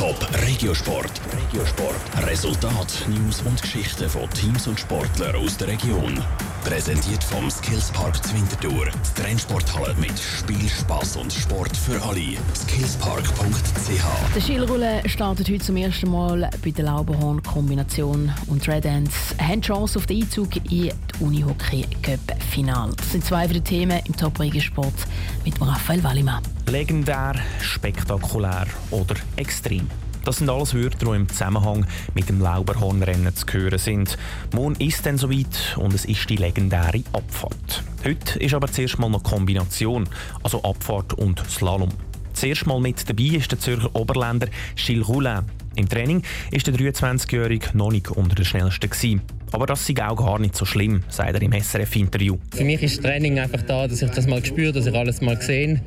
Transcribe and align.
Top 0.00 0.16
Regiosport. 0.46 1.20
Regiosport. 1.30 2.26
Resultat, 2.26 3.06
News 3.06 3.42
und 3.42 3.60
Geschichten 3.60 4.08
von 4.08 4.30
Teams 4.30 4.66
und 4.66 4.80
Sportlern 4.80 5.36
aus 5.36 5.58
der 5.58 5.68
Region. 5.68 6.18
Präsentiert 6.64 7.22
vom 7.22 7.50
Skillspark 7.50 8.24
Zwintertour. 8.24 8.86
Die 8.86 9.22
Trennsporthalle 9.22 9.94
mit 9.96 10.18
Spiel, 10.18 10.70
Spass 10.70 11.18
und 11.18 11.30
Sport 11.30 11.76
für 11.76 12.02
alle. 12.02 12.38
Skillspark.ch. 12.56 14.34
Der 14.34 14.40
Skilrulle 14.40 15.06
startet 15.06 15.50
heute 15.50 15.62
zum 15.62 15.76
ersten 15.76 16.10
Mal 16.10 16.48
bei 16.64 16.70
der 16.70 16.86
Lauberhorn-Kombination 16.86 18.32
und 18.46 18.68
Red 18.68 18.86
Ants 18.86 19.34
haben 19.38 19.60
Chance 19.60 19.98
auf 19.98 20.06
den 20.06 20.22
Einzug 20.22 20.56
in 20.56 20.62
die 20.62 20.92
Unihockey 21.20 21.86
Cup 22.02 22.42
Final. 22.50 22.92
Das 22.96 23.12
sind 23.12 23.22
zwei 23.22 23.46
den 23.46 23.62
Themen 23.62 24.00
im 24.06 24.16
Top 24.16 24.40
Regiosport 24.40 24.94
mit 25.44 25.60
Raphael 25.60 26.02
Wallimann. 26.02 26.42
Legendär, 26.70 27.34
spektakulär 27.60 28.68
oder 28.92 29.16
extrem. 29.34 29.88
Das 30.24 30.36
sind 30.36 30.48
alles 30.48 30.72
Wörter, 30.72 31.06
die 31.06 31.16
im 31.16 31.28
Zusammenhang 31.28 31.84
mit 32.14 32.28
dem 32.28 32.40
Lauberhornrennen 32.40 33.34
zu 33.34 33.44
hören 33.50 33.78
sind. 33.78 34.16
Morgen 34.54 34.76
ist 34.76 35.04
dann 35.04 35.18
soweit 35.18 35.76
und 35.78 35.92
es 35.94 36.04
ist 36.04 36.30
die 36.30 36.36
legendäre 36.36 37.02
Abfahrt. 37.12 37.82
Heute 38.04 38.38
ist 38.38 38.54
aber 38.54 38.70
zuerst 38.70 39.00
mal 39.00 39.10
noch 39.10 39.24
Kombination, 39.24 40.08
also 40.44 40.62
Abfahrt 40.62 41.14
und 41.14 41.42
Slalom. 41.50 41.88
Zuerst 42.34 42.68
mal 42.68 42.80
mit 42.80 43.08
dabei 43.08 43.36
ist 43.36 43.50
der 43.50 43.58
Zürcher 43.58 43.90
Oberländer 43.92 44.46
Gilles 44.76 45.08
Roulin. 45.08 45.40
Im 45.74 45.88
Training 45.88 46.22
ist 46.52 46.68
der 46.68 46.74
23-Jährige 46.74 47.76
noch 47.76 47.90
nicht 47.90 48.10
unter 48.10 48.36
den 48.36 48.44
Schnellsten. 48.44 49.20
Aber 49.52 49.66
das 49.66 49.86
sei 49.86 49.94
auch 50.06 50.16
gar 50.16 50.38
nicht 50.38 50.56
so 50.56 50.64
schlimm, 50.64 51.02
sagt 51.08 51.34
er 51.34 51.42
im 51.42 51.52
SRF-Interview. 51.52 52.36
Für 52.54 52.64
mich 52.64 52.82
ist 52.82 52.98
das 52.98 53.04
Training 53.04 53.38
einfach 53.38 53.62
da, 53.62 53.88
dass 53.88 54.02
ich 54.02 54.10
das 54.10 54.26
mal 54.26 54.44
spüre, 54.44 54.72
dass 54.72 54.86
ich 54.86 54.94
alles 54.94 55.20
mal 55.20 55.36
gesehen 55.36 55.80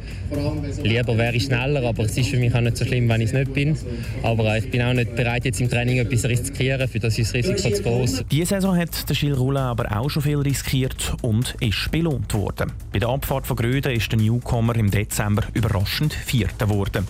Lieber 0.83 1.17
wäre 1.17 1.35
ich 1.35 1.45
schneller, 1.45 1.87
aber 1.87 2.03
es 2.03 2.17
ist 2.17 2.29
für 2.29 2.37
mich 2.37 2.53
auch 2.53 2.61
nicht 2.61 2.77
so 2.77 2.85
schlimm, 2.85 3.07
wenn 3.09 3.21
ich 3.21 3.27
es 3.27 3.33
nicht 3.33 3.53
bin. 3.53 3.77
Aber 4.21 4.57
ich 4.57 4.69
bin 4.69 4.81
auch 4.81 4.93
nicht 4.93 5.15
bereit, 5.15 5.45
jetzt 5.45 5.61
im 5.61 5.69
Training 5.69 5.97
etwas 5.97 6.21
zu 6.21 6.29
riskieren, 6.29 6.87
für 6.87 6.99
das 6.99 7.17
ist 7.17 7.33
das 7.33 7.35
Risiko 7.35 7.69
zu 7.69 7.83
groß. 7.83 8.25
Diese 8.31 8.45
Saison 8.45 8.75
hat 8.75 9.09
der 9.09 9.15
Gilles 9.15 9.37
Roulin 9.37 9.63
aber 9.63 9.97
auch 9.97 10.09
schon 10.09 10.23
viel 10.23 10.37
riskiert 10.37 11.15
und 11.21 11.55
ist 11.59 11.91
belohnt 11.91 12.33
worden. 12.33 12.71
Bei 12.91 12.99
der 12.99 13.09
Abfahrt 13.09 13.47
von 13.47 13.55
Gröden 13.55 13.91
ist 13.93 14.11
der 14.11 14.19
Newcomer 14.19 14.75
im 14.75 14.91
Dezember 14.91 15.43
überraschend 15.53 16.13
Vierter 16.13 16.67
geworden. 16.67 17.07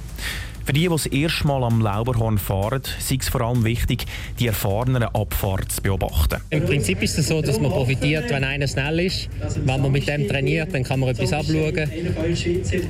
Für 0.66 0.72
die, 0.72 0.84
die 0.84 0.88
das 0.88 1.06
erste 1.08 1.46
Mal 1.46 1.62
am 1.64 1.82
Lauberhorn 1.82 2.38
fahren, 2.38 2.82
ist 2.98 3.12
es 3.12 3.28
vor 3.28 3.42
allem 3.42 3.66
wichtig, 3.66 4.06
die 4.40 4.48
erfahrenen 4.48 5.04
Abfahrt 5.04 5.70
zu 5.70 5.82
beobachten. 5.82 6.40
Im 6.52 6.66
Prinzip 6.66 7.04
ist 7.04 7.20
es 7.20 7.28
so, 7.28 7.42
dass 7.42 7.60
man 7.60 7.70
profitiert, 7.70 8.30
wenn 8.30 8.46
einer 8.46 8.66
schnell 8.66 9.02
ist. 9.02 9.28
Wenn 9.66 9.82
man 9.82 9.92
mit 9.92 10.08
dem 10.08 10.26
trainiert, 10.26 10.74
dann 10.74 10.84
kann 10.84 11.02
man 11.02 11.10
etwas 11.10 11.34
abschauen. 11.34 11.90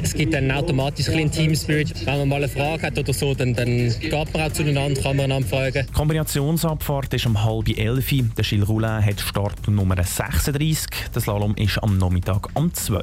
Es 0.03 0.13
gibt 0.13 0.35
dann 0.35 0.51
automatisch 0.51 1.09
ein 1.09 1.31
Team 1.31 1.55
Spirit. 1.55 2.05
Wenn 2.05 2.19
man 2.19 2.29
mal 2.29 2.35
eine 2.35 2.47
Frage 2.47 2.83
hat 2.83 2.99
oder 2.99 3.11
so, 3.11 3.33
dann, 3.33 3.55
dann 3.55 3.89
geht 3.89 4.11
man 4.11 4.43
auch 4.43 4.53
zueinander, 4.53 5.01
kann 5.01 5.15
man 5.17 5.25
einander 5.31 5.49
fragen. 5.49 5.87
Die 5.89 5.93
Kombinationsabfahrt 5.93 7.11
ist 7.15 7.25
um 7.25 7.43
halb 7.43 7.67
elf. 7.75 8.09
Der 8.37 8.45
Gilles 8.45 8.67
Roulin 8.67 9.03
hat 9.03 9.19
Start 9.19 9.67
Nummer 9.67 9.95
36. 9.95 10.85
Der 11.15 11.21
Slalom 11.21 11.55
ist 11.55 11.81
am 11.81 11.97
Nachmittag 11.97 12.49
um 12.53 12.71
2. 12.71 13.01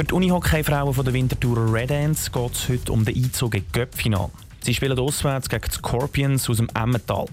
Für 0.00 0.04
die 0.04 0.14
Unihockey-Frauen 0.14 1.04
der 1.04 1.12
Winterthurer 1.12 1.74
Red 1.74 1.92
Ants 1.92 2.32
geht 2.32 2.54
es 2.54 2.70
heute 2.70 2.90
um 2.90 3.04
den 3.04 3.22
Einzug 3.22 3.54
in 3.54 3.66
Göppfinal. 3.70 4.30
Sie 4.62 4.72
spielen 4.72 4.98
auswärts 4.98 5.46
gegen 5.46 5.66
die 5.68 5.74
Scorpions 5.74 6.48
aus 6.48 6.56
dem 6.56 6.70
Emmental. 6.74 7.26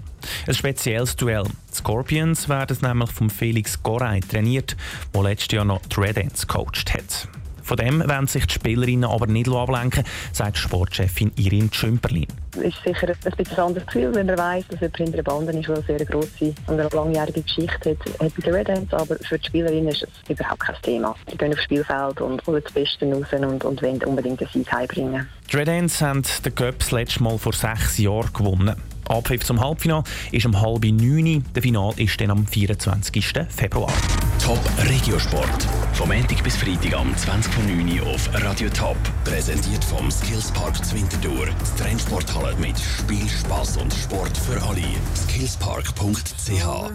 Ein 0.46 0.52
spezielles 0.52 1.16
Duell. 1.16 1.44
Die 1.44 1.74
Scorpions 1.74 2.46
werden 2.50 2.76
nämlich 2.82 3.10
von 3.10 3.30
Felix 3.30 3.82
Gorey 3.82 4.20
trainiert, 4.20 4.76
der 5.14 5.22
letztes 5.22 5.52
Jahr 5.52 5.64
noch 5.64 5.80
die 5.80 5.98
Red 5.98 6.18
Ants 6.18 6.46
gecoacht 6.46 6.92
hat. 6.92 7.28
Von 7.68 7.76
dem 7.76 8.00
werden 8.08 8.26
sich 8.26 8.46
die 8.46 8.54
Spielerinnen 8.54 9.04
aber 9.04 9.26
nicht 9.26 9.46
ablenken, 9.46 10.02
sagt 10.32 10.56
Sportchefin 10.56 11.32
Irin 11.36 11.70
Schümperlin. 11.70 12.26
Es 12.52 12.64
ist 12.64 12.82
sicher 12.82 13.08
ein 13.08 13.32
bisschen 13.36 13.58
anderes 13.58 13.86
Gefühl, 13.86 14.14
wenn 14.14 14.24
man 14.24 14.38
weiss, 14.38 14.64
dass 14.68 14.80
jemand 14.80 14.96
hinter 14.96 15.16
der 15.16 15.22
Bande 15.22 15.52
ist, 15.52 15.68
der 15.68 15.76
eine 15.76 15.84
sehr 15.84 16.06
grosse 16.06 16.54
und 16.66 16.80
eine 16.80 16.88
langjährige 16.88 17.42
Geschichte 17.42 17.90
hat, 17.90 18.20
hat 18.20 18.34
bei 18.34 18.42
den 18.42 18.54
Red 18.54 18.70
Ants. 18.70 18.94
Aber 18.94 19.16
für 19.16 19.38
die 19.38 19.46
Spielerinnen 19.46 19.88
ist 19.88 20.02
es 20.02 20.30
überhaupt 20.30 20.60
kein 20.60 20.76
Thema. 20.80 21.14
Sie 21.30 21.36
gehen 21.36 21.52
aufs 21.52 21.64
Spielfeld 21.64 22.22
und 22.22 22.46
holen 22.46 22.62
das 22.64 22.72
Beste 22.72 23.04
raus 23.12 23.26
und, 23.32 23.64
und 23.66 23.82
wollen 23.82 24.02
unbedingt 24.02 24.40
den 24.40 24.48
Sieg 24.48 24.72
heimbringen. 24.72 25.28
Die 25.52 25.56
Red 25.56 25.68
Ants 25.68 26.00
haben 26.00 26.22
den 26.42 26.54
Cup 26.54 26.78
das 26.78 26.90
letzte 26.90 27.22
Mal 27.22 27.36
vor 27.36 27.52
sechs 27.52 27.98
Jahren 27.98 28.32
gewonnen. 28.32 28.76
Abpfiff 29.08 29.44
zum 29.44 29.60
Halbfinale 29.60 30.04
ist 30.32 30.46
um 30.46 30.60
halb 30.60 30.84
neun. 30.84 31.44
Der 31.54 31.62
Final 31.62 31.92
ist 31.96 32.20
dann 32.20 32.30
am 32.30 32.46
24. 32.46 33.46
Februar. 33.48 33.92
Top 34.42 34.60
Regiosport. 34.88 35.66
Vom 35.92 36.08
Montag 36.08 36.42
bis 36.44 36.56
Freitag 36.56 36.94
am 36.94 37.12
20.09 37.12 38.00
Uhr 38.00 38.06
auf 38.14 38.30
Radio 38.32 38.68
Top. 38.70 38.96
Präsentiert 39.24 39.84
vom 39.84 40.10
Skillspark 40.10 40.84
Zwintertour. 40.84 41.46
Die 41.46 41.82
Trennsporthalle 41.82 42.54
mit 42.56 42.78
Spiel, 42.78 43.28
Spass 43.28 43.76
und 43.76 43.92
Sport 43.92 44.36
für 44.36 44.62
alle. 44.62 44.84
Skillspark.ch 45.14 46.88